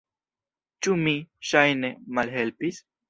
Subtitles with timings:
[0.87, 1.13] Ĉu mi,
[1.51, 2.83] ŝajne, malhelpis?